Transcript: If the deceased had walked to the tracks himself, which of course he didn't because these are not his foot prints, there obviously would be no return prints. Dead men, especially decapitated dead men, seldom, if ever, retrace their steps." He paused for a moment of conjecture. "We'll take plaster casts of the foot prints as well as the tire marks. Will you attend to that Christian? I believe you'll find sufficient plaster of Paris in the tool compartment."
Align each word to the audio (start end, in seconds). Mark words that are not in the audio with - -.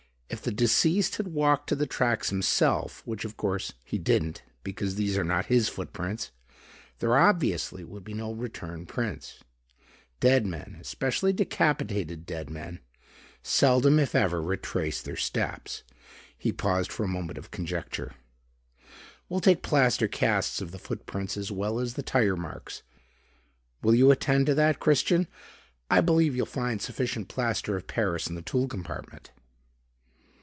If 0.33 0.41
the 0.41 0.51
deceased 0.53 1.17
had 1.17 1.27
walked 1.27 1.67
to 1.69 1.75
the 1.75 1.85
tracks 1.85 2.29
himself, 2.29 3.05
which 3.05 3.25
of 3.25 3.35
course 3.35 3.73
he 3.83 3.97
didn't 3.97 4.43
because 4.63 4.95
these 4.95 5.17
are 5.17 5.25
not 5.25 5.47
his 5.47 5.67
foot 5.67 5.91
prints, 5.91 6.31
there 6.99 7.17
obviously 7.17 7.83
would 7.83 8.05
be 8.05 8.13
no 8.13 8.31
return 8.31 8.85
prints. 8.85 9.43
Dead 10.21 10.45
men, 10.45 10.77
especially 10.79 11.33
decapitated 11.33 12.25
dead 12.25 12.49
men, 12.49 12.79
seldom, 13.43 13.99
if 13.99 14.15
ever, 14.15 14.41
retrace 14.41 15.01
their 15.01 15.17
steps." 15.17 15.83
He 16.37 16.53
paused 16.53 16.93
for 16.93 17.03
a 17.03 17.07
moment 17.09 17.37
of 17.37 17.51
conjecture. 17.51 18.15
"We'll 19.27 19.41
take 19.41 19.61
plaster 19.61 20.07
casts 20.07 20.61
of 20.61 20.71
the 20.71 20.79
foot 20.79 21.05
prints 21.05 21.35
as 21.35 21.51
well 21.51 21.77
as 21.77 21.95
the 21.95 22.03
tire 22.03 22.37
marks. 22.37 22.83
Will 23.81 23.93
you 23.93 24.11
attend 24.11 24.45
to 24.45 24.55
that 24.55 24.79
Christian? 24.79 25.27
I 25.89 25.99
believe 25.99 26.37
you'll 26.37 26.45
find 26.45 26.81
sufficient 26.81 27.27
plaster 27.27 27.75
of 27.75 27.85
Paris 27.87 28.27
in 28.27 28.35
the 28.35 28.41
tool 28.41 28.69
compartment." 28.69 29.31